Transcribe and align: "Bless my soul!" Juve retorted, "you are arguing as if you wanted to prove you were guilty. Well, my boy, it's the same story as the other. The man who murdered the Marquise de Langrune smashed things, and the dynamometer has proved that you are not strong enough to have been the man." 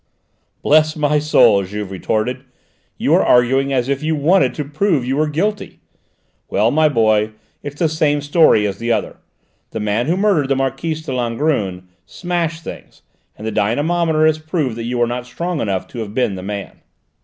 "Bless 0.63 0.95
my 0.95 1.19
soul!" 1.19 1.63
Juve 1.63 1.91
retorted, 1.91 2.43
"you 2.97 3.13
are 3.13 3.23
arguing 3.23 3.71
as 3.71 3.87
if 3.87 4.01
you 4.01 4.15
wanted 4.15 4.55
to 4.55 4.65
prove 4.65 5.05
you 5.05 5.15
were 5.15 5.27
guilty. 5.29 5.79
Well, 6.49 6.71
my 6.71 6.89
boy, 6.89 7.33
it's 7.61 7.77
the 7.77 7.87
same 7.87 8.19
story 8.21 8.65
as 8.65 8.79
the 8.79 8.91
other. 8.91 9.17
The 9.69 9.79
man 9.79 10.07
who 10.07 10.17
murdered 10.17 10.47
the 10.49 10.55
Marquise 10.55 11.05
de 11.05 11.11
Langrune 11.13 11.83
smashed 12.07 12.63
things, 12.63 13.03
and 13.37 13.45
the 13.45 13.51
dynamometer 13.51 14.25
has 14.25 14.39
proved 14.39 14.75
that 14.77 14.85
you 14.85 14.99
are 15.03 15.07
not 15.07 15.27
strong 15.27 15.61
enough 15.61 15.85
to 15.89 15.99
have 15.99 16.15
been 16.15 16.33
the 16.33 16.41
man." 16.41 16.79